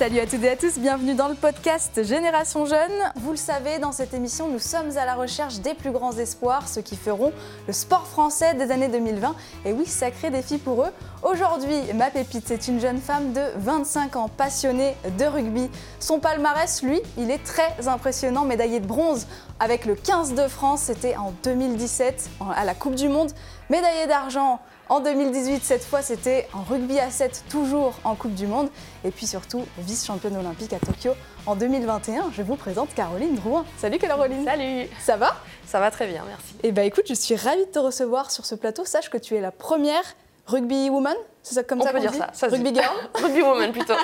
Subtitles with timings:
[0.00, 3.12] Salut à toutes et à tous, bienvenue dans le podcast Génération Jeune.
[3.16, 6.66] Vous le savez, dans cette émission, nous sommes à la recherche des plus grands espoirs,
[6.68, 7.34] ceux qui feront
[7.66, 9.34] le sport français des années 2020.
[9.66, 10.90] Et oui, sacré défi pour eux.
[11.22, 15.68] Aujourd'hui, ma pépite, c'est une jeune femme de 25 ans, passionnée de rugby.
[15.98, 19.26] Son palmarès, lui, il est très impressionnant, médaillé de bronze
[19.58, 23.32] avec le 15 de France, c'était en 2017 à la Coupe du Monde,
[23.68, 28.48] médaillé d'argent en 2018, cette fois, c'était en rugby à 7, toujours en Coupe du
[28.48, 28.68] Monde.
[29.04, 31.12] Et puis surtout, vice-championne olympique à Tokyo
[31.46, 32.32] en 2021.
[32.32, 33.64] Je vous présente Caroline Drouin.
[33.78, 34.44] Salut Caroline.
[34.44, 34.88] Salut.
[35.00, 35.36] Ça va?
[35.64, 36.56] Ça va très bien, merci.
[36.64, 38.84] Eh bien écoute, je suis ravie de te recevoir sur ce plateau.
[38.84, 40.02] Sache que tu es la première
[40.48, 43.72] rugby woman c'est ça comme on ça peut dire ça, ça Rugby girl Rugby woman
[43.72, 43.94] plutôt.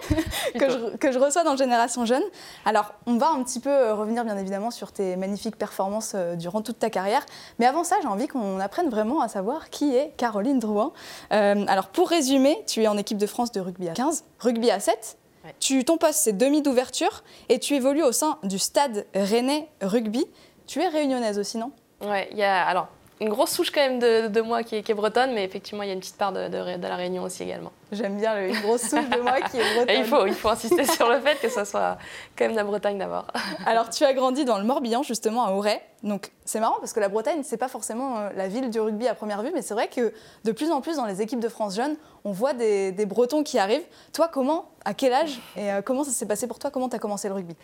[0.58, 2.22] que, je, que, je, reçois dans Génération Jeune.
[2.64, 6.36] Alors, on va un petit peu euh, revenir bien évidemment sur tes magnifiques performances euh,
[6.36, 7.24] durant toute ta carrière.
[7.58, 10.92] Mais avant ça, j'ai envie qu'on apprenne vraiment à savoir qui est Caroline Drouin.
[11.32, 14.70] Euh, alors, pour résumer, tu es en équipe de France de rugby à 15, rugby
[14.70, 15.18] à 7.
[15.44, 15.54] Ouais.
[15.60, 20.26] Tu, ton poste, c'est demi d'ouverture et tu évolues au sein du stade Rennais Rugby.
[20.66, 21.72] Tu es réunionnaise aussi, non?
[22.00, 22.66] Ouais, il y a.
[22.66, 22.88] Alors,
[23.20, 25.94] une grosse souche quand même de, moi qui est, bretonne, mais effectivement, il y a
[25.94, 27.72] une petite part de la Réunion aussi également.
[27.92, 29.90] J'aime bien une grosse souche de moi qui est bretonne.
[29.90, 31.98] Et il faut, il faut insister sur le fait que ça soit
[32.36, 33.26] quand même la Bretagne d'abord.
[33.66, 35.80] Alors, tu as grandi dans le Morbihan, justement, à Auray.
[36.02, 39.08] Donc, c'est marrant parce que la Bretagne, c'est pas forcément euh, la ville du rugby
[39.08, 40.12] à première vue, mais c'est vrai que
[40.44, 43.42] de plus en plus dans les équipes de France jeunes, on voit des, des Bretons
[43.42, 43.86] qui arrivent.
[44.12, 46.70] Toi, comment à quel âge et euh, comment ça s'est passé pour toi?
[46.70, 47.56] Comment tu as commencé le rugby?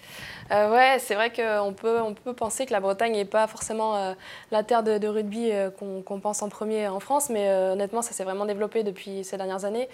[0.51, 3.95] Euh, Ouais, c'est vrai qu'on peut, on peut penser que la Bretagne n'est pas forcément
[3.97, 4.15] euh,
[4.51, 8.03] la terre de, de rugby euh, qu'on qu pense en premier en France, mais honnêtement,
[8.03, 9.89] ça s'est vraiment développé depuis ces dernières années.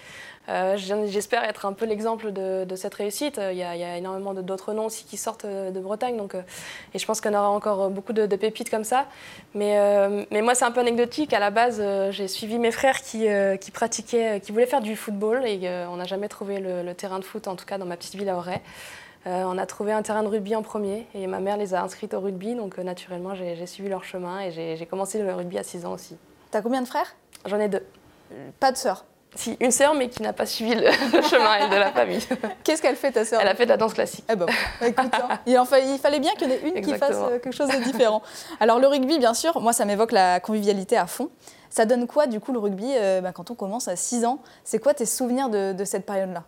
[0.49, 3.39] Euh, J'espère être un peu l'exemple de, de, cette réussite.
[3.51, 6.33] Il y, a, il y a énormément d'autres noms aussi qui sortent de Bretagne, donc,
[6.35, 9.05] et je pense qu'on aura encore beaucoup de, de, pépites comme ça.
[9.53, 9.77] Mais,
[10.31, 11.33] mais moi, c'est un peu anecdotique.
[11.33, 13.27] À la base, j'ai suivi mes frères qui,
[13.61, 17.19] qui pratiquaient, qui voulaient faire du football, et on n'a jamais trouvé le, le terrain
[17.19, 18.61] de foot, en tout cas dans ma petite ville à Auray.
[19.27, 21.83] Euh, on a trouvé un terrain de rugby en premier et ma mère les a
[21.83, 25.57] inscrites au rugby, donc euh, naturellement j'ai suivi leur chemin et j'ai commencé le rugby
[25.57, 26.15] à 6 ans aussi.
[26.51, 27.15] T'as combien de frères?
[27.45, 27.85] J'en ai deux.
[28.59, 30.81] Pas de sœur Si, une sœur mais qui n'a pas suivi le,
[31.13, 32.19] le chemin elle, de la famille.
[32.63, 33.39] Qu'est-ce qu'elle fait ta sœur?
[33.41, 34.25] Elle a fait de la danse classique.
[34.29, 34.47] Eh ben,
[34.81, 36.93] écoute, hein, il, en fa il, fallait bien qu'il y en ait une Exactement.
[36.93, 38.23] qui fasse euh, quelque chose de différent.
[38.59, 41.29] Alors le rugby, bien sûr, moi ça m'évoque la convivialité à fond.
[41.69, 44.39] Ça donne quoi du coup le rugby euh, bah, quand on commence à 6 ans?
[44.63, 46.43] C'est quoi tes souvenirs de, de cette période-là?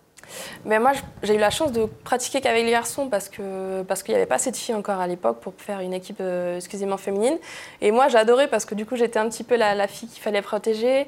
[0.66, 0.92] Mais moi,
[1.24, 4.28] j'ai eu la chance de pratiquer qu'avec les garçons parce que parce qu'il n'y avait
[4.28, 7.38] pas assez de filles encore à l'époque pour faire une équipe euh, exclusivement féminine.
[7.82, 10.42] Et moi, adoré parce que du coup, j'étais un petit peu la, fille qu'il fallait
[10.42, 11.08] protéger.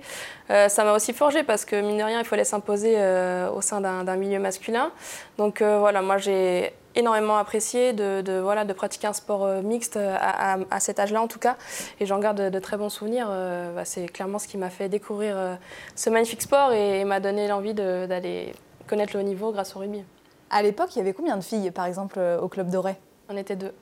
[0.50, 3.62] Euh, ça m'a aussi forgé parce que mine de rien, il fallait s'imposer euh, au
[3.62, 4.92] sein d'un milieu masculin.
[5.38, 10.80] Donc euh, voilà, moi j'ai énormément apprécié de, voilà, de pratiquer un sport mixte à,
[10.80, 11.56] cet âge-là en tout cas.
[12.00, 13.28] Et j'en garde de, très bons souvenirs.
[13.76, 15.58] Bah, C'est clairement ce qui m'a fait découvrir
[15.96, 18.54] ce magnifique sport et m'a donné l'envie d'aller
[18.88, 20.04] connaître le haut niveau grâce au rugby.
[20.50, 22.96] À l'époque, il y avait combien de filles, par exemple, au club doré?
[23.30, 23.74] On était deux.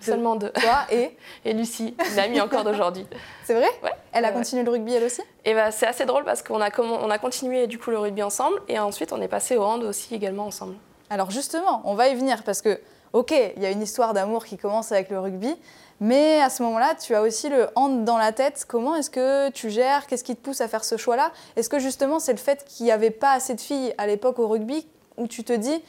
[0.00, 0.50] Seulement deux.
[0.50, 3.06] Toi et Et Lucie, une amie encore d'aujourd'hui.
[3.44, 3.68] C'est vrai?
[3.82, 3.90] Ouais.
[4.12, 4.34] Elle a ouais.
[4.34, 5.22] continué le rugby elle aussi?
[5.44, 8.22] Et bah, c'est assez drôle parce qu'on a, on a continué du coup le rugby
[8.22, 10.74] ensemble et ensuite on est passé au hand aussi également ensemble.
[11.10, 12.80] Alors justement, on va y venir parce que,
[13.12, 15.54] ok, il y a une histoire d'amour qui commence avec le rugby,
[16.00, 18.64] mais à ce moment-là, tu as aussi le hand dans la tête.
[18.68, 20.06] Comment est-ce que tu gères?
[20.06, 21.32] Qu'est-ce qui te pousse à faire ce choix-là?
[21.56, 24.38] Est-ce que justement c'est le fait qu'il n'y avait pas assez de filles à l'époque
[24.38, 24.86] au rugby
[25.16, 25.82] où tu te dis,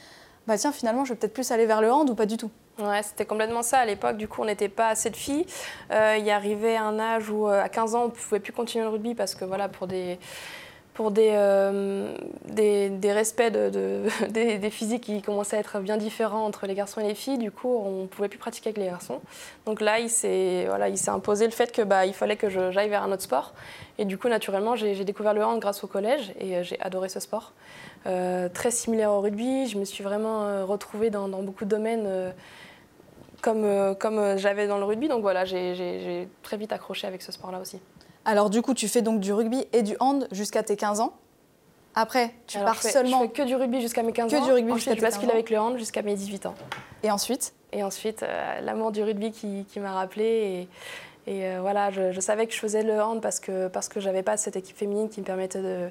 [0.46, 2.50] bah tiens, finalement, je vais peut-être plus aller vers le hand ou pas du tout?
[2.78, 3.78] Ouais, c'était complètement ça.
[3.78, 5.44] À l'époque, du coup, on n'était pas assez de filles.
[5.90, 8.52] Euh, il y arrivait un âge où, euh, à 15 ans, on ne pouvait plus
[8.52, 10.18] continuer le rugby parce que, voilà, pour des
[10.98, 12.12] pour des, euh,
[12.46, 16.66] des, des, respects de, de des, des, physiques qui commençaient à être bien différents entre
[16.66, 17.38] les garçons et les filles.
[17.38, 19.20] Du coup, on ne pouvait plus pratiquer avec les garçons.
[19.64, 23.12] Donc là, il s'est voilà, imposé le fait qu'il bah, fallait que j'aille vers un
[23.12, 23.54] autre sport.
[23.98, 27.08] Et du coup, naturellement, j'ai découvert le hand grâce au collège et euh, j'ai adoré
[27.08, 27.52] ce sport.
[28.08, 32.34] Euh, très similaire au rugby, je me suis vraiment retrouvée dans, beaucoup de domaines
[33.40, 35.06] comme, comme j'avais dans le rugby.
[35.06, 37.78] Donc voilà, j'ai très vite accroché avec ce sport-là aussi.
[38.24, 41.14] Alors du coup, tu fais donc du rugby et du hand jusqu'à tes 15 ans.
[41.94, 43.22] Après, tu Alors, pars je fais, seulement.
[43.22, 44.44] Je fais que du rugby jusqu'à mes 15 que ans.
[44.44, 46.54] Du rugby Ensuite, je bascule avec le hand jusqu'à mes 18 ans.
[47.02, 50.68] Et ensuite Et ensuite, euh, l'amour du rugby qui, qui m'a rappelé.
[51.26, 53.88] Et, et euh, voilà, je, je, savais que je faisais le hand parce que, parce
[53.88, 55.88] que j'avais pas cette équipe féminine qui me permettait de,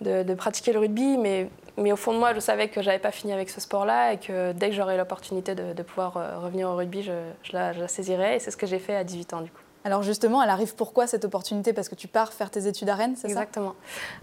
[0.00, 1.16] de, de, pratiquer le rugby.
[1.16, 4.14] Mais, mais au fond de moi, je savais que j'avais pas fini avec ce sport-là
[4.14, 7.52] et que dès que j'aurais l'opportunité de, de, pouvoir euh, revenir au rugby, je, je,
[7.52, 8.36] la, je la saisirais.
[8.36, 9.62] Et c'est ce que j'ai fait à 18 ans du coup.
[9.86, 11.72] Alors justement, elle arrive pourquoi cette opportunité?
[11.72, 13.34] Parce que tu pars faire tes études à Rennes, c'est ça?
[13.34, 13.76] Exactement.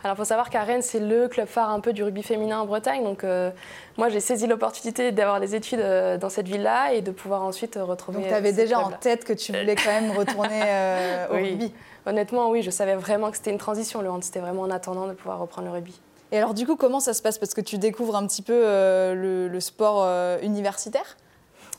[0.03, 2.59] Alors il faut savoir qu'à Rennes, c'est le club phare un peu du rugby féminin
[2.59, 3.01] en Bretagne.
[3.01, 3.49] Donc euh,
[3.97, 7.79] moi, j'ai saisi l'opportunité d'avoir des études euh, dans cette ville-là et de pouvoir ensuite
[7.81, 8.17] retrouver.
[8.17, 11.51] Donc tu avais déjà en tête que tu voulais quand même retourner euh, au oui.
[11.51, 11.73] rugby?
[12.05, 14.21] Honnêtement, oui, je savais vraiment que c'était une transition le hand.
[14.21, 15.97] C'était vraiment en attendant de pouvoir reprendre le rugby.
[16.33, 17.37] Et alors du coup, comment ça se passe?
[17.37, 21.15] Parce que tu découvres un petit peu euh, le, sport euh, universitaire?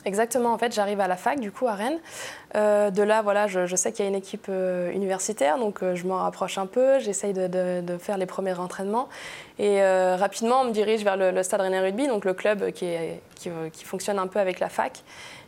[0.05, 1.99] Exactement, en fait, j'arrive à la fac, du coup, à Rennes.
[2.55, 4.49] Euh, de là, voilà, je, sais qu'il y a une équipe
[4.93, 9.09] universitaire, donc je m'en rapproche un peu, j'essaye de, faire les premiers entraînements.
[9.57, 12.87] Et rapidement, on me dirige vers le, Stade Rennais Rugby, donc le club qui,
[13.83, 15.03] fonctionne un peu avec la fac.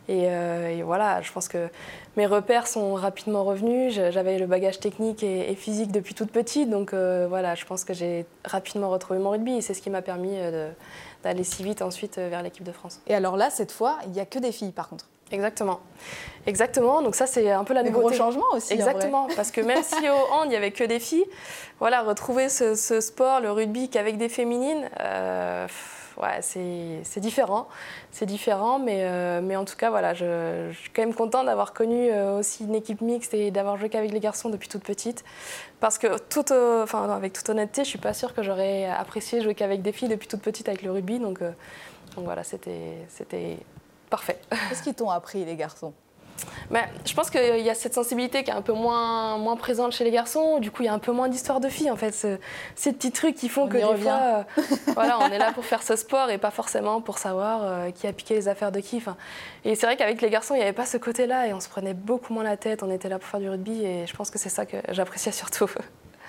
[0.10, 1.70] Euh, et, voilà, je pense que
[2.16, 3.94] mes repères sont rapidement revenus.
[3.94, 7.94] J'avais le bagage technique et, physique depuis toute petite, donc euh, voilà, je pense que
[7.94, 10.72] j'ai rapidement retrouvé mon rugby et c'est ce qui m'a permis euh,
[11.24, 13.02] d'aller si vite ensuite vers l'équipe de France.
[13.08, 15.82] Et alors là, cette fois, il n'y a que des filles par contre Exactement.
[16.46, 17.02] Exactement.
[17.02, 18.06] Donc ça, c'est un peu la nouveauté.
[18.06, 18.72] gros changement aussi.
[18.72, 19.28] Exactement.
[19.36, 21.26] Parce que même si au hand, il n'y avait que des filles,
[21.80, 24.90] voilà, retrouver ce, sport, le rugby, qu'avec des féminines,
[26.22, 27.68] ouais, c'est différent.
[28.12, 32.10] C'est différent, mais, euh, en tout cas, voilà, je, suis quand même contente d'avoir connu
[32.12, 35.24] euh, aussi une équipe mixte et d'avoir joué qu'avec les garçons depuis toute petite.
[35.80, 39.56] Parce que, tout, euh, avec toute honnêteté, je suis pas sûre que j'aurais apprécié jouer
[39.56, 41.20] qu'avec des filles depuis toute petite avec le rugby.
[41.20, 43.58] Donc, donc voilà, c'était
[44.10, 44.40] parfait.
[44.70, 45.94] Qu'est-ce qu'ils t'ont appris, les garçons?
[46.72, 49.94] Bah, je pense qu'il y a cette sensibilité qui est un peu moins, moins présente
[49.94, 50.60] chez les garçons.
[50.60, 52.14] Du coup, il y a un peu moins d'histoire de filles, en fait.
[52.76, 54.20] ces petits trucs qui font que des fois,
[54.58, 54.64] euh,
[54.94, 58.08] voilà, on est là pour faire ce sport et pas forcément pour savoir euh, qui
[58.08, 59.02] a piqué les affaires de qui.
[59.66, 61.70] et c'est vrai qu'avec les garçons, il n'y avait pas ce côté-là et on se
[61.70, 62.84] prenait beaucoup moins la tête.
[62.84, 65.32] On était là pour faire du rugby et je pense que c'est ça que j'appréciais
[65.32, 65.70] surtout.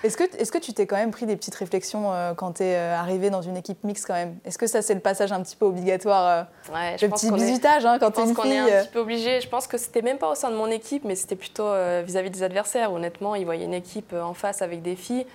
[0.03, 2.63] Est-ce que, est que, tu t'es quand même pris des petites réflexions euh, quand tu
[2.63, 4.37] es euh, arrivé dans une équipe mixte quand même?
[4.45, 7.85] Est-ce que ça c'est le passage un petit peu obligatoire euh, ouais, Le petit bisutage
[7.85, 9.41] hein, quand tu es une fille Je pense qu'on est un petit peu obligé.
[9.41, 11.69] Je pense que c'était même pas au sein de mon équipe, mais c'était plutôt
[12.03, 12.93] vis-à-vis des adversaires.
[12.93, 15.25] Honnêtement, ils voyaient une équipe en face avec des filles.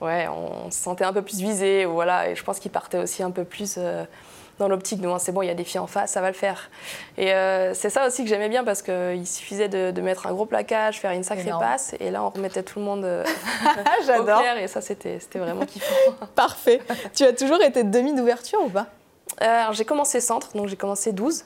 [0.00, 1.86] Ouais, on se sentait un peu plus visé.
[1.86, 3.78] Voilà, et je pense qu'ils partaient aussi un peu plus
[4.58, 6.34] dans l'optique de c'est bon, il y a des filles en face, ça va le
[6.34, 6.70] faire.
[7.16, 10.46] Et euh, c'est ça aussi que j'aimais bien parce qu'il suffisait de, mettre un gros
[10.46, 13.24] plaquage, faire une sacrée passe, et là on remettait tout le monde euh,
[14.18, 15.94] au clair, et ça c'était vraiment kiffant.
[16.34, 16.80] Parfait.
[17.14, 18.86] Tu as toujours été demi d'ouverture ou pas?
[19.42, 21.44] Euh, j'ai commencé centre, donc j'ai commencé 12.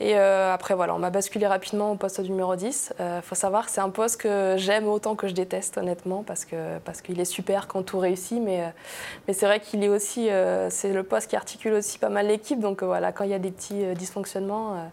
[0.00, 2.94] Et euh, après, voilà, on m'a basculé rapidement au poste numéro 10.
[2.98, 6.22] Il euh, faut savoir que c'est un poste que j'aime autant que je déteste, honnêtement,
[6.22, 8.40] parce qu'il parce qu'il est super quand tout réussit.
[8.40, 8.72] Mais,
[9.26, 10.28] mais c'est vrai qu'il est aussi,
[10.70, 12.60] c'est le poste qui articule aussi pas mal l'équipe.
[12.60, 14.90] Donc voilà, quand il y a des petits dysfonctionnements,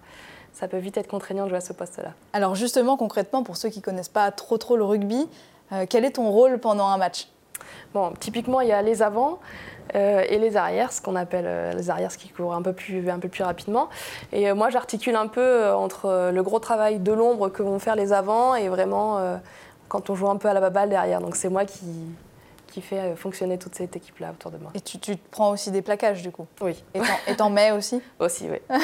[0.54, 2.14] ça peut vite être contraignant de jouer à ce poste-là.
[2.34, 5.28] Alors justement, concrètement, pour ceux qui ne connaissent pas trop trop le rugby,
[5.90, 7.28] quel est ton rôle pendant un match?
[7.94, 9.40] Bon, typiquement, il y a les avants.
[9.96, 13.10] Euh, et les arrières, ce qu'on appelle euh, les arrières, qui court un peu plus,
[13.10, 13.90] un peu plus rapidement.
[14.32, 17.96] Et euh, moi, j'articule un peu entre le gros travail de l'ombre que vont faire
[17.96, 19.20] les avants et vraiment
[19.90, 21.22] quand on joue un peu à la baballe derrière.
[21.22, 21.86] Donc c'est moi qui,
[22.74, 24.72] qui fait fonctionner toute cette équipe-là autour de moi.
[24.74, 26.84] Et tu, tu, prends aussi des plaquages du coup Oui.
[27.28, 28.58] Et t'en mets aussi Aussi, oui.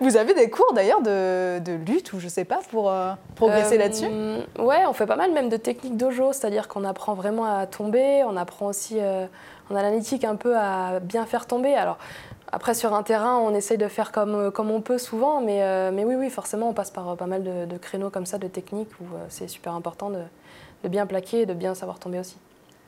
[0.00, 2.92] Vous avez des cours d'ailleurs de, de, lutte ou je sais pas pour
[3.34, 4.06] progresser là-dessus?
[4.58, 8.24] Ouais, on fait pas mal même de techniques dojo, c'est-à-dire qu'on apprend vraiment à tomber,
[8.24, 8.98] on apprend aussi
[9.70, 11.74] en analytique un peu à bien faire tomber.
[11.74, 11.98] Alors,
[12.50, 15.90] après, sur un terrain, on essaye de faire comme, comme on peut souvent, mais, euh,
[15.92, 18.90] mais oui, oui, forcément, on passe par pas mal de, créneaux comme ça, de techniques,
[19.00, 20.20] où euh, c'est super important de,
[20.82, 22.36] de, bien plaquer et de bien savoir tomber aussi.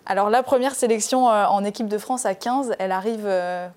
[0.07, 3.29] Alors, la première sélection euh, en équipe de France à 15, elle arrive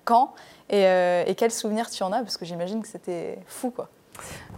[0.04, 0.34] quand?
[0.70, 2.22] Et, et quels souvenirs tu en as?
[2.22, 3.88] Parce que j'imagine que c'était fou, quoi.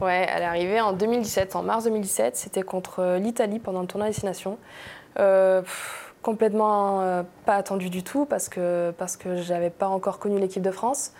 [0.00, 2.36] Ouais, elle est arrivée en 2017, en mars 2017.
[2.36, 4.58] C'était contre l'Italie pendant le tournoi Destination
[6.26, 10.40] complètement euh, pas attendu du tout parce que, parce que je n'avais pas encore connu
[10.40, 11.12] l'équipe de France.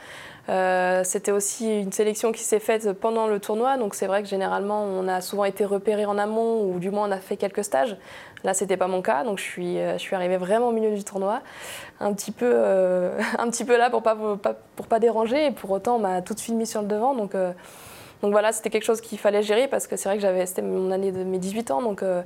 [0.49, 4.29] Euh, c'était aussi une sélection qui s'est faite pendant le tournoi, donc c'est vrai que
[4.29, 7.63] généralement on a souvent été repéré en amont ou du moins on a fait quelques
[7.63, 7.97] stages.
[8.45, 11.03] Là, c'était pas mon cas, donc je suis, euh, je arrivée vraiment au milieu du
[11.05, 11.41] tournoi,
[12.01, 12.55] un petit peu,
[13.39, 14.17] un petit peu là pour pas,
[14.77, 17.15] pour pas déranger, et pour autant on m'a tout de suite mis sur le devant,
[17.15, 17.35] donc
[18.23, 20.63] donc voilà, c'était quelque chose qu'il fallait gérer parce que c'est vrai que j'avais, c'était
[20.63, 22.23] mon année de mes 18 ans, donc euh,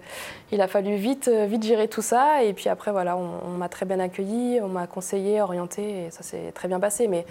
[0.52, 2.44] il a fallu vite, euh, vite gérer tout ça.
[2.44, 6.22] Et puis après, voilà, on, m'a très bien accueilli, on m'a conseillé, orienté, et ça
[6.22, 7.08] s'est très bien passé.
[7.08, 7.26] Mais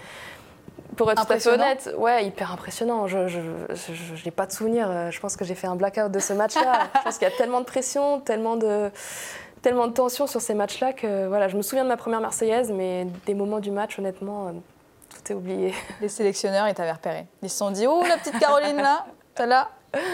[0.96, 3.06] pour être tout à fait honnête, ouais, hyper impressionnant.
[3.06, 3.18] Je
[4.24, 4.90] n'ai pas de souvenir.
[4.90, 6.88] Euh, je pense que j'ai fait un blackout de ce match-là.
[6.98, 8.90] je pense qu'il y a tellement de pression, tellement de
[9.62, 12.72] tellement de tension sur ces matchs-là que voilà, je me souviens de ma première Marseillaise,
[12.72, 14.52] mais des moments du match, honnêtement,
[15.10, 15.74] tout est oublié.
[16.00, 17.26] Les sélectionneurs, ils t'avaient repéré.
[17.42, 19.04] Ils se sont dit Oh, la petite Caroline là,
[19.38, 19.68] là,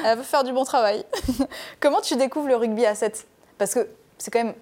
[0.04, 1.04] elle veut faire du bon travail.
[1.80, 3.26] Comment tu découvres le rugby à 7
[3.58, 4.54] Parce que c'est quand même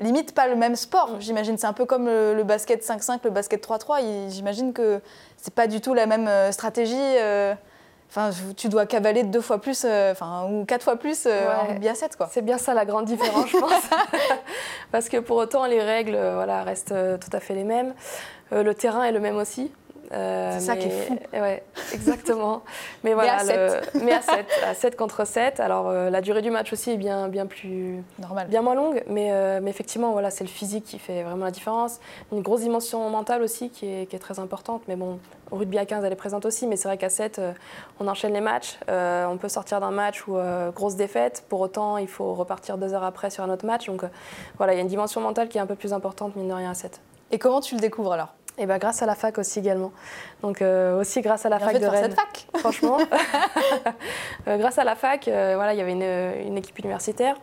[0.00, 1.56] limite pas le même sport, j'imagine.
[1.58, 4.30] C'est un peu comme le, basket 5-5, le basket 3-3.
[4.30, 5.00] J'imagine que
[5.36, 6.94] c'est pas du tout la même euh, stratégie.
[6.96, 7.54] Euh,
[8.08, 11.94] enfin, tu dois cavaler deux fois plus, euh, enfin, ou quatre fois plus en à
[11.94, 12.28] 7, quoi.
[12.32, 13.82] C'est bien ça la grande différence, je pense.
[14.92, 17.94] Parce que pour autant, les règles, voilà, restent tout à fait les mêmes.
[18.50, 19.72] le terrain est le même aussi.
[20.10, 21.18] C'est ça qui est fou.
[21.32, 21.62] Ouais,
[21.92, 22.62] exactement.
[23.04, 23.90] mais voilà, à 7.
[24.02, 25.60] mais à 7, à 7 contre 7.
[25.60, 28.02] Alors la durée du match aussi est bien, bien plus.
[28.18, 28.48] Normal.
[28.48, 32.00] Bien moins longue, mais, mais effectivement, voilà, c'est le physique qui fait vraiment la différence.
[32.32, 34.82] Une grosse dimension mentale aussi qui est, qui est très importante.
[34.88, 35.18] Mais bon,
[35.50, 37.40] au rugby à 15, elle est présente aussi, mais c'est vrai qu'à 7,
[38.00, 38.78] on enchaîne les matchs.
[38.88, 40.36] on peut sortir d'un match ou
[40.74, 41.44] grosse défaite.
[41.48, 43.86] Pour autant, il faut repartir deux heures après sur un autre match.
[43.86, 44.02] Donc
[44.56, 46.54] voilà, il y a une dimension mentale qui est un peu plus importante, mine de
[46.54, 47.00] rien, à 7.
[47.32, 48.34] Et comment tu le découvres alors?
[48.60, 49.90] Et eh ben, grâce à la fac aussi également.
[50.42, 52.02] Donc aussi grâce à la fac de Rennes.
[52.02, 52.46] cette fac.
[52.58, 52.98] Franchement,
[54.46, 57.36] grâce à la fac, voilà, il y avait une, une équipe universitaire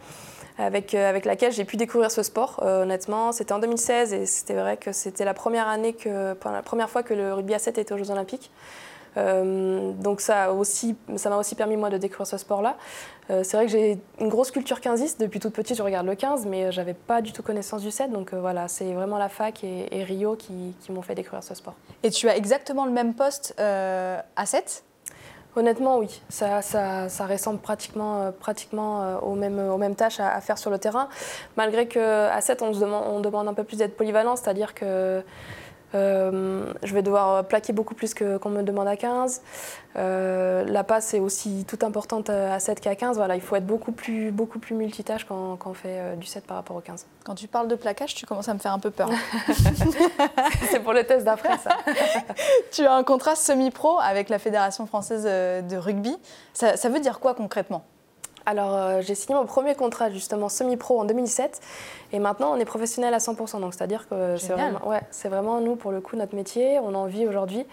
[0.59, 2.59] avec, avec laquelle j'ai pu découvrir ce sport.
[2.63, 6.89] honnêtement, c'était en 2016 et c'était vrai que c'était la première année que, la première
[6.89, 8.51] fois que le rugby à 7 était aux Jeux Olympiques.
[9.17, 12.77] Euh, donc ça aussi, ça m'a aussi permis moi de découvrir ce sport-là.
[13.29, 16.15] Euh, c'est vrai que j'ai une grosse culture 15 depuis toute petite, je regarde le
[16.15, 18.11] 15, mais j'avais pas du tout connaissance du 7.
[18.11, 21.75] Donc euh, voilà, c'est vraiment la fac et, Rio qui, m'ont fait découvrir ce sport.
[22.03, 24.83] Et tu as exactement le même poste à 7
[25.55, 26.21] Honnêtement, oui.
[26.29, 30.77] Ça, ça, ça ressemble pratiquement, pratiquement aux, mêmes, aux mêmes tâches à, faire sur le
[30.77, 31.09] terrain.
[31.55, 35.23] Malgré qu'à 7, on, demande, on demande un peu plus d'être polyvalent, c'est-à-dire que
[35.95, 39.41] euh, je vais devoir plaquer beaucoup plus qu'on me demande à 15.
[39.95, 43.17] Euh, la passe est aussi toute importante à 7 qu'à 15.
[43.17, 46.27] Voilà, il faut être beaucoup plus, beaucoup plus multitâche quand, quand on fait euh, du
[46.27, 47.05] 7 par rapport au 15.
[47.23, 49.09] Quand tu parles de plaquage, tu commences à me faire un peu peur.
[50.69, 51.71] C'est pour le test d'après, ça.
[52.71, 56.15] tu as un contrat semi-pro avec la Fédération française de rugby.
[56.53, 57.83] ça veut dire quoi concrètement?
[58.47, 61.59] Alors, euh, j'ai signé mon premier contrat justement semi-pro en 2017
[62.13, 63.59] et maintenant on est professionnel à 100%.
[63.59, 66.79] Donc, c'est-à-dire que c'est vraiment, ouais, vraiment nous, pour le coup, notre métier.
[66.79, 67.65] On en vit aujourd'hui.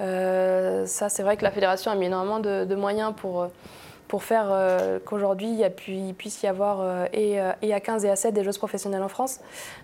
[0.00, 3.48] Euh, ça, c'est vrai que la fédération a mis énormément de moyens pour
[4.12, 8.10] pour faire euh, qu'aujourd'hui il, puisse y avoir euh, et, euh, et, à 15 et
[8.10, 9.40] à 7 des joueuses professionnelles en France.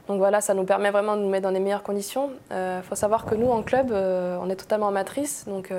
[0.07, 2.33] Donc voilà, ça nous permet vraiment de nous mettre dans les meilleures conditions.
[2.51, 5.47] Il faut savoir que nous, en club, on est totalement amatrice.
[5.47, 5.73] Donc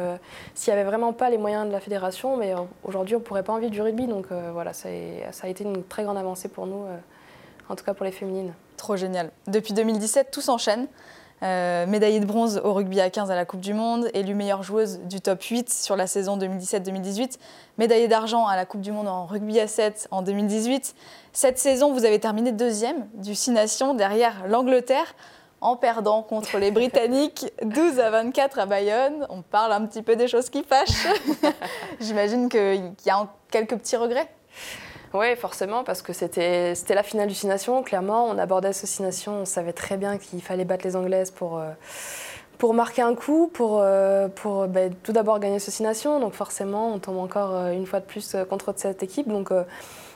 [0.55, 3.43] s'il n'y avait vraiment pas les moyens de la fédération, mais aujourd'hui on ne pourrait
[3.43, 4.07] pas en vivre du rugby.
[4.07, 6.85] Donc voilà, ça a, ça a, été une très grande avancée pour nous,
[7.69, 8.53] en tout cas pour les féminines.
[8.77, 9.29] Trop génial.
[9.45, 10.87] Depuis 2017, tout s'enchaîne.
[11.41, 14.62] Euh, médaillée de bronze au rugby à 15 à la Coupe du Monde, élue meilleure
[14.62, 17.38] joueuse du top 8 sur la saison 2017-2018,
[17.77, 20.96] médaillée d'argent à la Coupe du Monde en rugby à 7 en 2018.
[21.31, 25.15] Cette saison, vous avez terminé deuxième du 6 Nations derrière l'Angleterre
[25.62, 29.25] en perdant contre les Britanniques 12 à 24 à Bayonne.
[29.29, 31.08] On parle un petit peu des choses qui fâchent.
[32.01, 34.29] J'imagine qu'il y a quelques petits regrets.
[35.13, 37.81] Oui, forcément, parce que c'était la finale du.
[37.81, 38.85] Clairement, on abordait ce
[39.41, 41.71] on savait très bien qu'il fallait battre les Anglaises pour, euh,
[42.73, 44.27] marquer un coup, pour, euh,
[44.67, 46.19] ben, tout d'abord gagner ce.
[46.19, 49.27] Donc forcément, on tombe encore euh, une fois de plus contre cette équipe.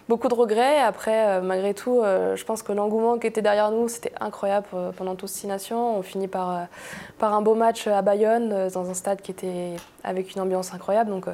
[0.10, 0.80] Beaucoup de regrets.
[0.80, 4.68] Après, malgré tout, je pense que l'engouement qui était derrière nous, c'était incroyable
[4.98, 5.98] pendant tous ces Nations.
[5.98, 6.68] On finit par,
[7.20, 11.10] par un beau match à Bayonne, dans un stade qui était avec une ambiance incroyable.
[11.10, 11.26] Donc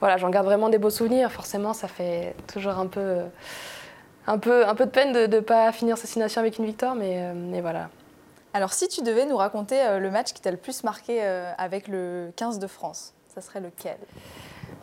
[0.00, 1.30] voilà, j'en garde vraiment des beaux souvenirs.
[1.32, 3.22] Forcément, ça fait toujours un peu,
[4.26, 6.94] un peu, un peu de peine de ne pas finir cette nation avec une victoire,
[6.94, 7.88] mais, euh, mais, voilà.
[8.52, 11.52] Alors, si tu devais nous raconter euh, le match qui t'a le plus marqué euh,
[11.58, 13.98] avec le 15 de France, ça serait lequel?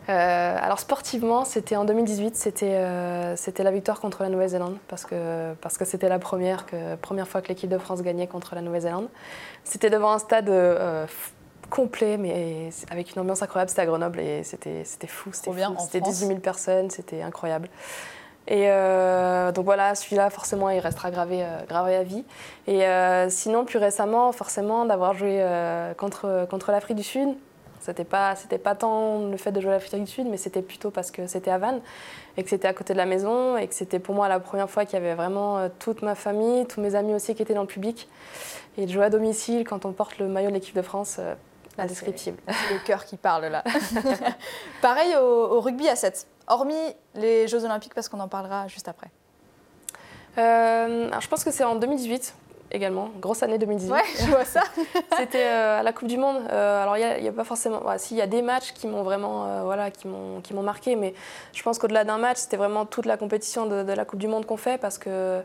[0.08, 2.84] Alors sportivement, c'était en 2018, c'était
[3.36, 7.28] c'était la victoire contre la Nouvelle-Zélande parce que parce que c'était la première que première
[7.28, 9.08] fois que l'équipe de France gagnait contre la Nouvelle-Zélande.
[9.64, 10.50] C'était devant un stade
[11.72, 13.70] complet, mais avec une ambiance incroyable.
[13.70, 15.30] C'était à Grenoble et c'était fou.
[15.32, 17.68] C'était 18 000 personnes, c'était incroyable.
[18.48, 22.24] Et euh, donc voilà, celui-là, forcément, il restera gravé, euh, gravé à vie.
[22.66, 25.44] Et euh, sinon, plus récemment, forcément, d'avoir joué
[25.96, 27.28] contre, contre l'Afrique du Sud,
[27.82, 30.62] c'était pas, c'était pas tant le fait de jouer à l'Afrique du Sud, mais c'était
[30.62, 31.80] plutôt parce que c'était à Vannes
[32.36, 34.70] et que c'était à côté de la maison et que c'était pour moi la première
[34.70, 37.62] fois qu'il y avait vraiment toute ma famille, tous mes amis aussi qui étaient dans
[37.62, 38.08] le public.
[38.78, 41.20] Et de jouer à domicile quand on porte le maillot de l'équipe de France,
[41.78, 42.38] Indescriptible.
[42.48, 43.64] C'est le cœur qui parle là.
[44.82, 46.74] Pareil au, rugby à 7, hormis
[47.14, 49.10] les Jeux Olympiques, parce qu'on en parlera juste après.
[50.38, 52.34] Euh, je pense que c'est en 2018
[52.72, 53.92] également, grosse année 2018.
[53.92, 54.62] Ouais, je vois ça.
[55.18, 56.42] C'était euh, à la Coupe du Monde.
[56.50, 57.80] Euh, alors, il n'y a, pas forcément.
[57.98, 61.14] S'il y a des matchs qui m'ont vraiment voilà, qui m'ont marqué, mais
[61.52, 64.28] je pense qu'au-delà d'un match, c'était vraiment toute la compétition de, de la Coupe du
[64.28, 65.42] Monde qu'on fait parce que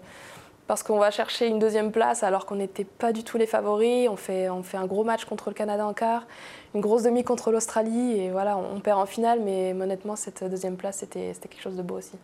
[0.67, 4.09] parce qu'on va chercher une deuxième place alors qu'on n'était pas du tout les favoris.
[4.09, 6.27] On fait, on fait un gros match contre le Canada en quart,
[6.75, 10.75] une grosse demi contre l'Australie et voilà, on, perd en finale, mais honnêtement, cette deuxième
[10.75, 12.17] place, c'était quelque chose de beau aussi.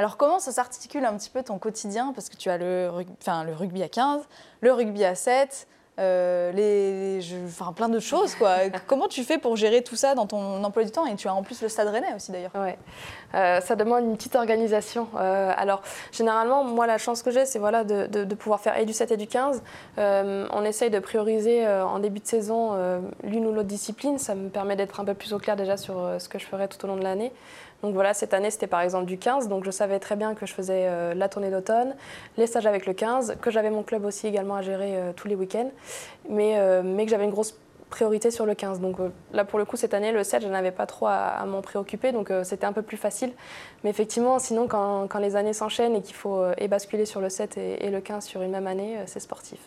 [0.00, 2.14] Alors comment ça s'articule un petit peu ton quotidien?
[2.14, 2.90] Parce que tu as le,
[3.20, 4.22] enfin, le rugby à 15,
[4.62, 8.34] le rugby à 7, les, enfin, plein de choses.
[8.34, 8.70] Quoi.
[8.86, 11.04] Comment tu fais pour gérer tout ça dans ton emploi du temps?
[11.04, 12.52] Et tu as en plus le Stade Rennais aussi d'ailleurs.
[12.54, 12.78] Ouais.
[13.60, 15.06] ça demande une petite organisation.
[15.18, 18.94] alors, généralement, moi, la chance que j'ai, c'est voilà, de, de, pouvoir faire et du
[18.94, 19.62] 7 et du 15.
[19.98, 22.72] on essaye de prioriser en début de saison
[23.22, 24.16] l'une ou l'autre discipline.
[24.16, 26.68] Ça me permet d'être un peu plus au clair déjà sur ce que je ferai
[26.68, 27.32] tout au long de l'année.
[27.82, 30.44] Donc voilà, cette année, c'était par exemple du 15, donc je savais très bien que
[30.44, 31.94] je faisais euh, la tournée d'automne,
[32.36, 35.28] les stages avec le 15, que j'avais mon club aussi également à gérer euh, tous
[35.28, 35.70] les week-ends,
[36.28, 37.56] mais, euh, mais que j'avais une grosse
[37.88, 38.80] priorité sur le 15.
[38.80, 38.98] Donc
[39.32, 42.12] là, pour le coup, cette année, le 7, je n'avais pas trop à, m'en préoccuper,
[42.12, 43.32] donc c'était un peu plus facile.
[43.82, 47.56] Mais effectivement, sinon, quand, les années s'enchaînent et qu'il faut et basculer sur le 7
[47.56, 49.58] et, et le 15 sur une même année, c'est sportif.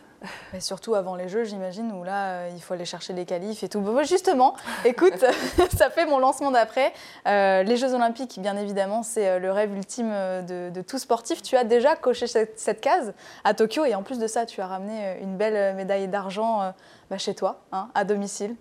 [0.60, 3.70] Surtout avant les Jeux, j'imagine, où là, euh, il faut aller chercher les qualifs et
[3.70, 3.84] tout.
[4.04, 5.14] justement, écoute,
[5.78, 6.94] ça fait mon lancement d'après.
[7.28, 11.42] Euh, les Jeux Olympiques, bien évidemment, c'est euh, le rêve ultime de, tout sportif.
[11.42, 13.14] Tu as déjà coché cette, case
[13.44, 16.74] à Tokyo et en plus de ça, tu as ramené une belle médaille d'argent
[17.10, 18.56] bah, chez toi, hein, à domicile,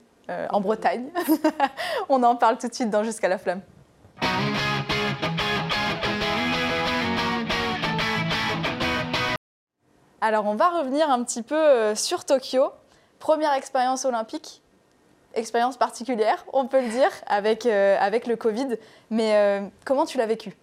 [0.50, 1.09] en Bretagne.
[2.09, 3.61] On en parle tout de suite dans Jusqu'à la flamme.
[10.25, 12.71] Alors on va revenir un petit peu euh, sur Tokyo.
[13.19, 14.62] Première expérience olympique,
[15.35, 17.99] expérience particulière, on peut le dire, avec, euh,
[18.29, 18.79] le Covid.
[19.11, 20.55] Mais euh, comment tu l'as vécu?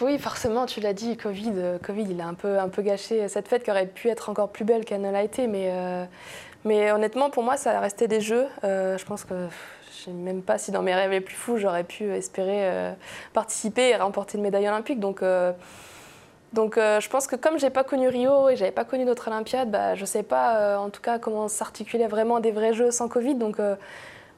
[0.00, 3.46] Oui, forcément, tu l'as dit, Covid, Covid, il a un peu, un peu gâché cette
[3.46, 5.46] fête qui aurait pu être encore plus belle qu'elle ne l'a été.
[5.46, 5.72] Mais,
[6.64, 8.48] mais honnêtement, pour moi, ça resté des jeux.
[8.62, 9.48] je pense que
[10.04, 12.92] je ne sais même pas si dans mes rêves les plus fous, j'aurais pu espérer
[13.32, 15.00] participer et remporter une médaille olympique.
[15.00, 15.22] Donc,
[16.52, 19.28] donc euh, je pense que comme j'ai pas connu Rio et j'avais pas connu d'autres
[19.28, 22.90] Olympiades, bah, je sais pas euh, en tout cas comment s'articulait vraiment des vrais jeux
[22.90, 23.36] sans Covid.
[23.36, 23.76] Donc euh,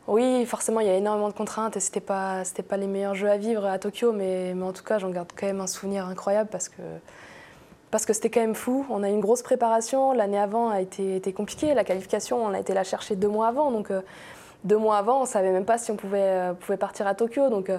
[0.09, 3.31] oui, forcément il y a énormément de contraintes et c'était pas pas les meilleurs jeux
[3.31, 6.51] à vivre à Tokyo, mais, en tout cas j'en garde quand même un souvenir incroyable
[6.51, 8.85] parce que c'était quand même fou.
[8.91, 10.13] On a eu une grosse préparation.
[10.13, 11.73] L'année avant a été, été compliquée.
[11.73, 13.71] La qualification, on a été la chercher deux mois avant.
[13.71, 13.91] Donc
[14.65, 17.49] deux mois avant, on savait même pas si on pouvait, pouvait partir à Tokyo.
[17.49, 17.71] Donc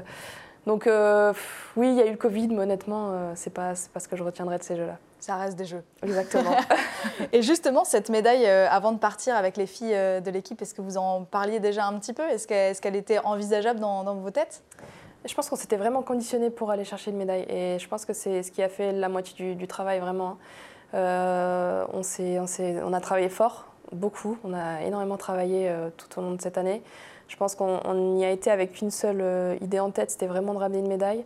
[0.66, 1.34] donc euh,
[1.76, 4.16] oui, il y a eu le Covid, mais honnêtement, euh, c'est pas, pas ce que
[4.16, 4.98] je retiendrai de ces jeux-là.
[5.20, 5.84] Ça reste des jeux.
[6.02, 6.56] Exactement.
[7.34, 10.82] et justement, cette médaille, euh, avant de partir avec les filles de l'équipe, est-ce que
[10.82, 12.24] vous en parliez déjà un petit peu?
[12.24, 14.64] Est-ce qu'elle était envisageable dans, vos têtes?
[15.26, 18.12] Je pense qu'on s'était vraiment conditionné pour aller chercher une médaille et je pense que
[18.12, 20.38] c'est ce qui a fait la moitié du, travail vraiment.
[20.94, 22.46] on, on,
[22.84, 26.84] on, a travaillé fort, beaucoup, on a énormément travaillé tout au long de cette année.
[27.34, 30.54] Je pense qu'on y a été avec une seule euh, idée en tête, c'était vraiment
[30.54, 31.26] de ramener une médaille.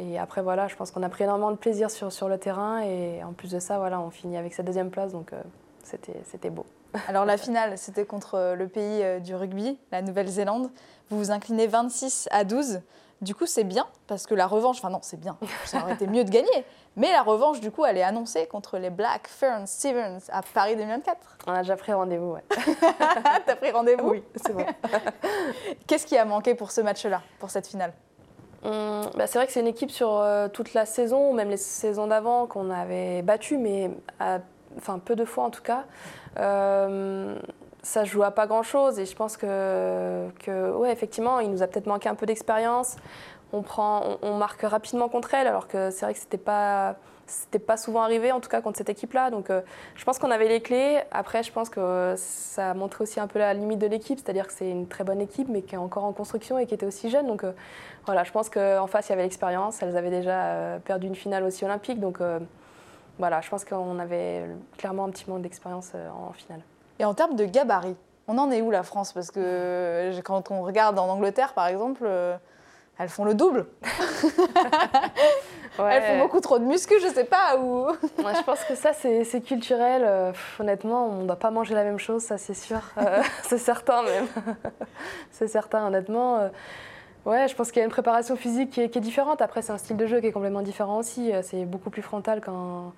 [0.00, 2.80] Et après, voilà, je pense qu'on a pris énormément de plaisir sur, sur le terrain.
[2.80, 5.42] Et en plus de ça, voilà, on finit avec cette deuxième place, donc euh,
[6.24, 6.64] c'était beau.
[7.08, 10.70] Alors la finale, c'était contre euh, le pays du rugby, la Nouvelle-Zélande.
[11.10, 12.80] Vous vous inclinez 26 à 12.
[13.20, 16.06] Du coup, c'est bien, parce que la revanche, enfin non, c'est bien, ça aurait été
[16.06, 16.64] mieux de gagner.
[16.96, 20.76] Mais la revanche, du coup, elle est annoncée contre les Black Ferns Stevens à Paris
[20.76, 21.16] 2024.
[21.46, 22.44] On a déjà pris rendez-vous, ouais.
[23.46, 24.64] T'as pris rendez-vous Oui, c'est bon.
[25.86, 27.92] Qu'est-ce qui a manqué pour ce match-là, pour cette finale
[28.64, 31.58] hum, bah, C'est vrai que c'est une équipe sur euh, toute la saison, même les
[31.58, 33.90] saisons d'avant, qu'on avait battu, mais
[34.78, 35.84] enfin peu de fois en tout cas.
[36.38, 37.38] Euh,
[37.82, 41.62] ça joue à pas grand chose et je pense que, que ouais, effectivement, il nous
[41.62, 42.96] a peut-être manqué un peu d'expérience.
[43.52, 48.02] On, marque rapidement contre elle, alors que c'est vrai que c'était pas c'était pas souvent
[48.02, 49.30] arrivé, en tout cas contre cette équipe-là.
[49.30, 49.60] Donc euh,
[49.94, 51.00] je pense qu'on avait les clés.
[51.10, 54.46] Après, je pense que ça a montré aussi un peu la limite de l'équipe, c'est-à-dire
[54.46, 56.86] que c'est une très bonne équipe, mais qui est encore en construction et qui était
[56.86, 57.26] aussi jeune.
[57.26, 57.52] Donc euh,
[58.06, 59.82] voilà, je pense qu'en face, il y avait l'expérience.
[59.82, 62.00] Elles avaient déjà euh, perdu une finale aussi olympique.
[62.00, 62.20] Donc
[63.18, 64.44] voilà, je pense qu'on avait
[64.76, 66.60] clairement un petit manque d'expérience en finale.
[66.98, 67.96] Et en termes de gabarit,
[68.28, 69.12] on en est où la France?
[69.12, 72.06] Parce que quand on regarde en Angleterre, par exemple,
[72.98, 73.66] elles font le double.
[75.78, 77.58] Elles font beaucoup trop de muscles, je sais pas.
[77.58, 77.88] où.
[78.18, 80.02] je pense que ça, c'est culturel.
[80.06, 82.80] Euh, honnêtement, on ne doit pas manger la même chose, ça c'est sûr.
[82.96, 84.26] Euh, c'est certain même.
[85.30, 86.50] c'est certain, honnêtement.
[87.26, 89.42] Ouais, je pense qu'il y a une préparation physique qui est, qui est différente.
[89.42, 91.30] Après, c'est un style de jeu qui est complètement différent aussi.
[91.42, 92.92] C'est beaucoup plus frontal quand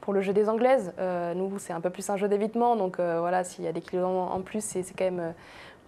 [0.00, 0.92] pour le jeu des Anglaises.
[0.98, 3.72] Euh, nous, c'est un peu plus un jeu d'évitement, donc euh, voilà, s'il y a
[3.72, 5.34] des kilos en, plus, c'est quand même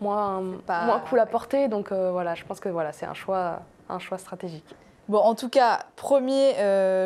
[0.02, 1.68] euh, moins, moins cool à porter.
[1.68, 4.64] Donc voilà, je pense que voilà, c'est un choix, un choix stratégique.
[5.08, 6.54] Bon, en tout cas, premier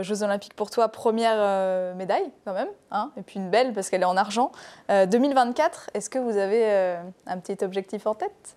[0.03, 4.03] Jeux Olympiques pour toi, première médaille quand même, hein, et puis une belle parce qu'elle
[4.03, 4.53] est en argent.
[4.89, 8.57] 2024, est-ce que vous avez un petit objectif en tête?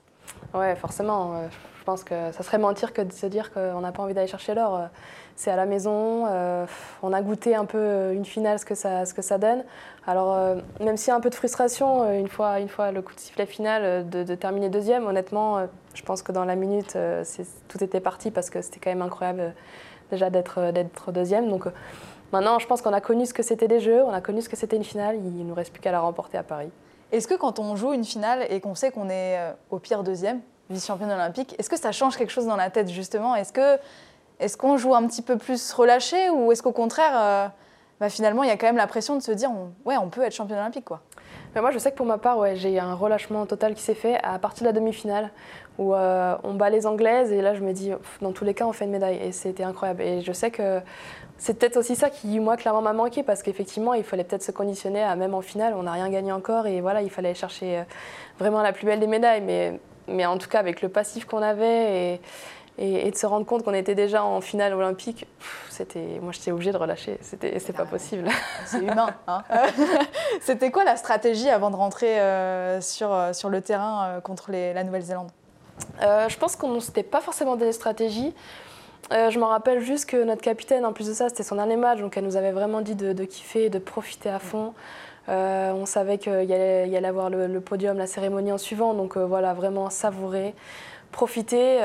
[0.54, 1.42] Ouais, forcément.
[1.90, 4.28] Je pense que ça serait mentir que de se dire qu'on n'a pas envie d'aller
[4.28, 4.90] chercher l'or
[5.36, 6.26] c'est à la maison.
[6.28, 6.66] Euh,
[7.02, 9.64] on a goûté un peu une finale, ce que ça, donne.
[10.06, 12.92] Alors, euh, même s'il y a un peu de frustration, euh, une fois, une fois
[12.92, 16.98] le coup de sifflet final, de, terminer deuxième, honnêtement, je pense que dans la minute,
[17.70, 19.54] tout était parti parce que c'était quand même incroyable
[20.12, 21.50] déjà d'être deuxième.
[21.50, 21.66] Donc,
[22.32, 24.50] Maintenant, je pense qu'on a connu ce que c'était des Jeux, on a connu ce
[24.50, 26.70] que c'était une finale, il ne nous reste plus qu'à la remporter à Paris.
[27.12, 30.04] Est-ce que quand on joue une finale et qu'on sait qu'on est euh, au pire
[30.04, 33.36] deuxième, vice-championne olympique, est-ce que ça change quelque chose dans la tête justement?
[33.36, 33.52] Est-ce
[34.40, 37.48] est-ce qu'on joue un petit peu plus relâché ou est-ce qu'au contraire, euh,
[38.00, 39.52] bah, finalement, il y a quand même la pression de se dire,
[39.84, 41.02] ouais, on peut être championne olympique quoi?
[41.56, 44.20] Moi, je sais que pour ma part, ouais, j'ai un relâchement total qui s'est fait
[44.24, 45.32] à partir de la demi-finale
[45.80, 48.66] où euh, on bat les Anglaises et là, je me dis, dans tous les cas,
[48.66, 50.04] on fait une médaille et c'était incroyable.
[50.04, 50.80] Et je sais que
[51.38, 54.52] c'est peut-être aussi ça qui, moi, clairement m'a manqué parce qu'effectivement, il fallait peut-être se
[54.52, 57.80] conditionner à même en finale, on n'a rien gagné encore et voilà, il fallait chercher
[57.80, 57.84] euh,
[58.38, 59.42] vraiment la plus belle des médailles.
[59.42, 59.80] Mais,
[60.10, 62.16] mais en tout cas, avec le passif qu'on avait
[62.78, 65.26] et, et, de se rendre compte qu'on était déjà en finale olympique,
[65.70, 67.18] c'était, moi, j'étais obligée de relâcher.
[67.22, 68.28] C'était, c'est pas possible.
[68.66, 69.16] C'est humain.
[69.28, 69.44] Hein.
[70.42, 74.74] c'était quoi la stratégie avant de rentrer euh, sur, euh, sur le terrain contre les,
[74.74, 75.30] la Nouvelle-Zélande?
[76.02, 78.34] Je pense qu'on ne s'était pas forcément des stratégies.
[79.12, 81.78] Euh, je me rappelle juste que notre capitaine, en plus de ça, c'était son dernier
[81.78, 84.74] match, donc elle nous avait vraiment dit de, kiffer, de profiter à fond.
[85.28, 89.18] Euh, on savait qu'il y, y allait, avoir le, podium, la cérémonie en suivant, donc
[89.18, 90.56] euh, voilà, vraiment savourer,
[91.12, 91.76] profiter.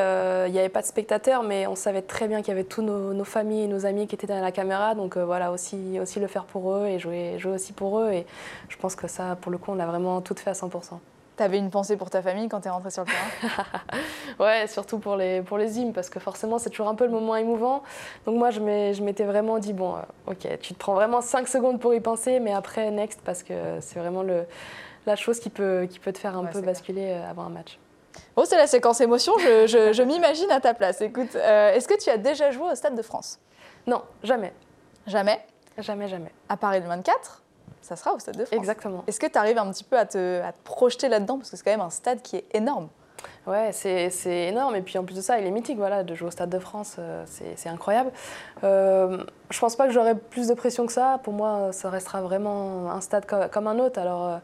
[0.46, 2.82] Il n'y avait pas de spectateurs, mais on savait très bien qu'il y avait tous
[2.82, 6.26] nos, familles et nos amis qui étaient derrière la caméra, donc voilà, aussi, aussi le
[6.26, 8.10] faire pour eux et jouer, jouer aussi pour eux.
[8.12, 8.26] Et
[8.68, 10.98] je pense que ça, pour le coup, on l'a vraiment tout fait à 100%.
[11.36, 13.80] T'avais une pensée pour ta famille quand tu es rentrée sur le terrain
[14.38, 17.10] Ouais, surtout pour les, pour les hymnes, parce que forcément, c'est toujours un peu le
[17.10, 17.82] moment émouvant.
[18.24, 21.80] Donc moi, je m'étais vraiment dit, bon, euh, ok, tu te prends vraiment 5 secondes
[21.80, 24.44] pour y penser, mais après, next, parce que c'est vraiment le,
[25.06, 27.78] la chose qui peut, qui peut te faire un peu basculer euh, avant un match.
[28.36, 31.00] Bon, c'est la séquence émotion, je, je, je m'imagine à ta place.
[31.00, 33.40] Écoute, euh, est-ce que tu as déjà joué au Stade de France?
[33.88, 34.52] Non, jamais.
[35.06, 35.44] Jamais?
[35.78, 36.30] Jamais, jamais.
[36.48, 37.42] À Paris le 24
[37.84, 38.58] ça sera au Stade de France.
[38.58, 39.04] Exactement.
[39.06, 41.36] Est-ce que tu arrives un petit peu à te, projeter là-dedans?
[41.36, 42.88] Parce que c'est quand même un stade qui est énorme.
[43.46, 44.74] Ouais, c'est énorme.
[44.76, 45.76] Et puis en plus de ça, il est mythique.
[45.76, 48.10] Voilà, de jouer au Stade de France, euh, c'est incroyable.
[48.64, 51.20] Euh, je pense pas que j'aurai plus de pression que ça.
[51.22, 53.98] Pour moi, ça restera vraiment un stade comme, un autre.
[53.98, 54.38] Alors, euh,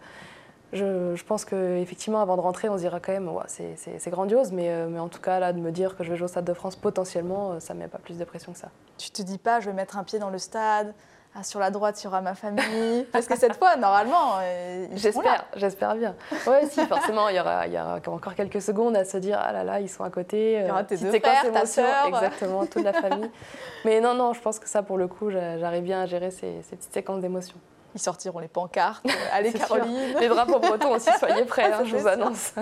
[0.72, 4.52] je, je, pense qu'effectivement, avant de rentrer, on se dira quand même, ouais, c'est grandiose.
[4.52, 6.28] Mais, euh, mais, en tout cas, là, de me dire que je vais jouer au
[6.28, 8.68] Stade de France potentiellement, ça ne met pas plus de pression que ça.
[8.98, 10.94] Tu te dis pas, je vais mettre un pied dans le stade
[11.32, 13.06] ah, sur la droite, il y aura ma famille.
[13.12, 16.16] Parce que cette fois, normalement, euh, j'espère, j'espère bien.
[16.46, 19.38] Oui, si, forcément, il y, aura, il y aura encore quelques secondes à se dire
[19.40, 20.54] ah là là, ils sont à côté.
[20.60, 22.06] Il y aura tes deux frères, ta soeur.
[22.06, 23.30] Exactement, toute la famille.
[23.84, 26.62] Mais non, non, je pense que ça, pour le coup, j'arrive bien à gérer ces,
[26.62, 27.58] ces petites séquences d'émotions.
[27.94, 29.04] Ils sortiront les pancartes.
[29.06, 30.14] Euh, allez, Caroline.
[30.20, 32.52] Les drapeaux bretons aussi, soyez prêts, hein, je vous annonce.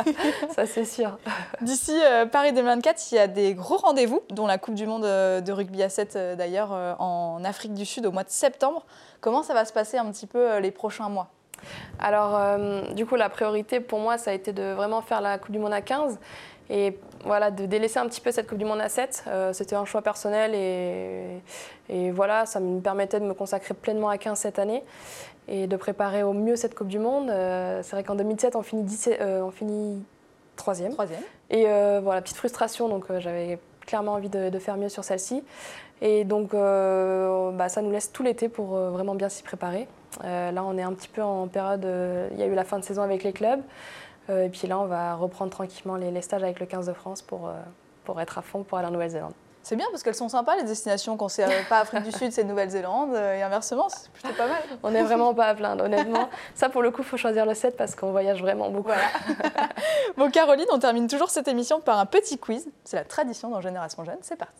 [0.54, 1.18] ça, c'est sûr.
[1.60, 5.04] D'ici euh, Paris 2024, il y a des gros rendez-vous, dont la Coupe du Monde
[5.04, 8.84] euh, de rugby à 7 d'ailleurs en Afrique du Sud au mois de septembre.
[9.20, 11.28] Comment ça va se passer un petit peu les prochains mois?
[12.00, 12.58] Alors,
[12.94, 15.60] du coup, la priorité pour moi, ça a été de vraiment faire la Coupe du
[15.60, 16.18] Monde à 15
[16.70, 19.24] et voilà, de délaisser un petit peu cette Coupe du Monde à 7.
[19.26, 21.40] Euh, c'était un choix personnel et,
[21.88, 24.82] et, voilà, ça me permettait de me consacrer pleinement à 15 cette année
[25.48, 27.30] et de préparer au mieux cette Coupe du Monde.
[27.30, 30.02] Euh, c'est vrai qu'en 2007, on finit, 17, euh, on finit
[30.56, 30.92] troisième.
[30.92, 31.20] troisième.
[31.50, 31.64] Et
[32.00, 35.42] voilà, petite frustration, donc j'avais clairement envie de, de, faire mieux sur celle-ci.
[36.00, 39.86] Et donc, bah, ça nous laisse tout l'été pour vraiment bien s'y préparer.
[40.22, 41.86] là, on est un petit peu en période,
[42.32, 43.60] il y a eu la fin de saison avec les clubs.
[44.32, 47.22] Euh, et puis là, on va reprendre tranquillement les, stages avec le 15 de France
[47.22, 47.52] pour, euh,
[48.04, 49.32] pour être à fond pour aller en Nouvelle-Zélande.
[49.64, 51.16] C'est bien parce qu'elles sont sympas les destinations.
[51.16, 54.62] Quand c'est euh, pas Afrique du Sud, c'est Nouvelle-Zélande et inversement, c'est plutôt pas mal.
[54.82, 56.28] On n'est vraiment pas à plaindre, honnêtement.
[56.54, 58.90] Ça, pour le coup, il faut choisir le 7 parce qu'on voyage vraiment beaucoup.
[60.16, 62.68] bon, Caroline, on termine toujours cette émission par un petit quiz.
[62.82, 64.18] C'est la tradition dans Génération Jeune.
[64.22, 64.56] C'est parti.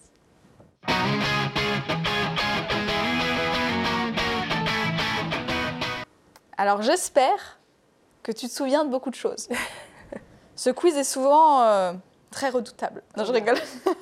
[6.56, 7.58] Alors, j'espère
[8.22, 9.48] que tu te souviens de beaucoup de choses.
[10.56, 11.92] Ce quiz est souvent euh,
[12.30, 13.02] très redoutable.
[13.16, 13.58] Non, je rigole.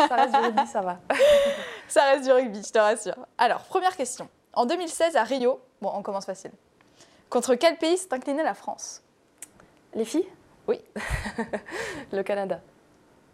[0.08, 0.98] Ça reste du rugby, ça va.
[1.88, 3.26] ça reste du rugby, je te rassure.
[3.38, 4.28] Alors, première question.
[4.52, 6.50] En 2016, à Rio, bon, on commence facile.
[7.28, 9.02] Contre quel pays s'est inclinée la France?
[9.94, 10.26] Les filles?
[10.66, 10.80] Oui.
[12.12, 12.60] le Canada.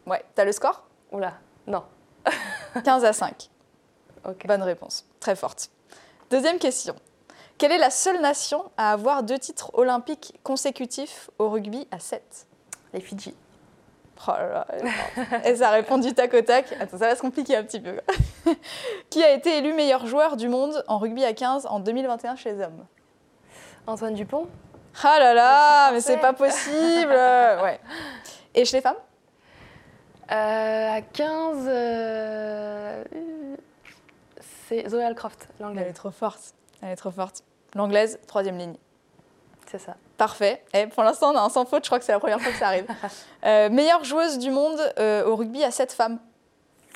[0.07, 0.22] Ouais.
[0.35, 0.85] T'as le score?
[1.11, 1.35] Oula,
[1.66, 1.85] non.
[2.85, 3.51] 15 à 5.
[4.27, 4.46] Ok.
[4.46, 5.07] Bonne réponse.
[5.20, 5.70] Très forte.
[6.31, 6.96] Deuxième question.
[7.59, 12.47] Quelle est la seule nation à avoir deux titres olympiques consécutifs au rugby à 7
[12.92, 13.35] Les Fidji.
[14.29, 16.73] Oh là là, et ça répond du tac au tac.
[16.81, 18.01] Attends, ça va se compliquer un petit peu.
[19.11, 22.53] Qui a été élu meilleur joueur du monde en rugby à 15 en 2021 chez
[22.53, 22.87] les hommes
[23.87, 24.49] Antoine Dupont.
[25.03, 27.12] Ah là là, mais c'est pas possible.
[27.62, 27.79] ouais.
[28.55, 28.97] Et chez les femmes
[30.33, 33.05] euh, À 15, euh,
[34.69, 35.85] c'est Zoé Alcroft, l'anglaise.
[35.85, 36.55] Elle est trop forte.
[36.83, 37.43] Elle est trop forte.
[37.75, 38.77] L'anglaise, troisième ligne.
[39.71, 39.97] C'est ça.
[40.17, 40.62] Parfait.
[40.73, 41.85] Et pour l'instant, on a un sans faute.
[41.85, 42.87] Je crois que c'est la première fois que ça arrive.
[43.45, 46.19] Euh, meilleure joueuse du monde euh, au rugby à sept femmes.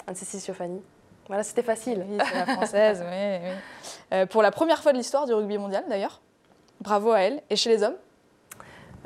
[0.09, 0.83] Anne-Cécile Siofani.
[1.29, 2.05] Voilà, c'était facile.
[2.09, 3.51] Oui, c'est la française, oui, oui.
[4.13, 6.21] Euh, pour la première fois de l'histoire du rugby mondial, d'ailleurs.
[6.81, 7.41] Bravo à elle.
[7.51, 7.95] Et chez les hommes?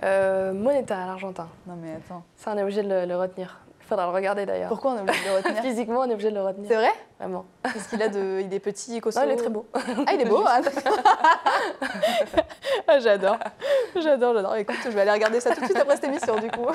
[0.02, 1.48] Moneta, l'Argentin.
[1.66, 2.22] Non, mais attends.
[2.36, 3.60] Ça, on est obligé de le, le retenir.
[3.84, 4.68] Il faudra le regarder d'ailleurs.
[4.70, 6.68] Pourquoi on est obligé de le retenir Physiquement, on est obligé de le retenir.
[6.68, 7.44] C'est vrai Vraiment.
[7.62, 9.20] Parce qu'il a de, il est petit, costaud.
[9.20, 9.66] Non, il est très beau.
[9.74, 10.42] Ah, il est beau.
[10.46, 10.60] hein.
[12.88, 13.36] Ah, j'adore.
[13.96, 14.56] J'adore, j'adore.
[14.56, 16.66] Écoute, je vais aller regarder ça tout de suite après cette émission, du coup.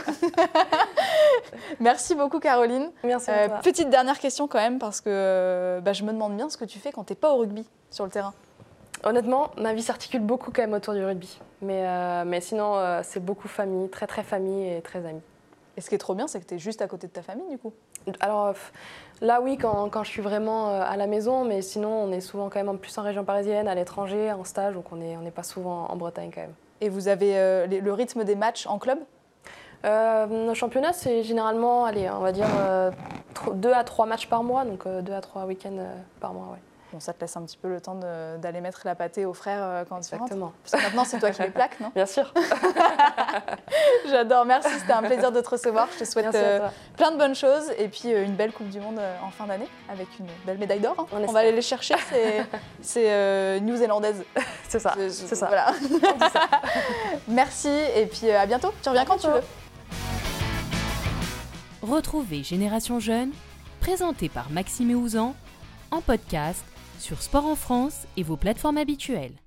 [1.80, 2.92] Merci beaucoup, Caroline.
[3.04, 3.58] Merci à Euh, toi.
[3.60, 6.80] petite dernière question quand même, parce que bah, je me demande bien ce que tu
[6.80, 8.34] fais quand t'es pas au rugby sur le terrain.
[9.04, 11.40] Honnêtement, ma vie s'articule beaucoup quand même autour du rugby.
[11.62, 15.22] Mais, euh, mais sinon, euh, c'est beaucoup famille, très très famille et très amis.
[15.80, 17.22] Et ce qui est trop bien, c'est que tu es juste à côté de ta
[17.22, 17.72] famille, du coup.
[18.20, 18.54] Alors euh,
[19.22, 22.20] là, oui, quand, quand je suis vraiment euh, à la maison, mais sinon, on est
[22.20, 25.16] souvent quand même en plus en région parisienne, à l'étranger, en stage, donc on n'est
[25.16, 26.54] on n'est pas souvent en Bretagne quand même.
[26.82, 29.00] Et vous avez euh, le rythme des matchs en club?
[29.86, 32.92] Euh, nos championnats, c'est généralement, allez, on va dire, euh,
[33.54, 35.88] 2 à 3 matchs par mois, donc 2 à 3 week-ends
[36.20, 36.69] par mois, ouais.
[36.92, 37.94] Bon, ça te laisse un petit peu le temps
[38.40, 40.24] d'aller mettre la pâtée aux frères euh, quand tu rentres.
[40.24, 40.54] Exactement.
[40.64, 42.34] Parce que maintenant, c'est toi qui les plaques, non Bien sûr.
[44.10, 45.88] J'adore, merci, c'était un plaisir de te recevoir.
[45.94, 48.80] Je te souhaite euh, plein de bonnes choses et puis euh, une belle Coupe du
[48.80, 50.96] Monde en fin d'année avec une belle médaille d'or.
[50.98, 51.06] hein.
[51.28, 51.96] On va aller les chercher,
[52.82, 54.24] c'est- euh, new-zélandaise.
[54.68, 54.94] C'est ça.
[55.10, 55.46] C'est ça.
[55.48, 55.74] Voilà.
[57.28, 58.74] merci et puis euh, à bientôt.
[58.82, 59.42] Tu reviens quand tu veux.
[61.82, 63.32] Retrouvez Génération Jeune,
[63.80, 65.34] présenté par Maxime Ouzan,
[65.92, 66.64] en podcast
[67.00, 69.34] sur Sport en France et vos plateformes habituelles.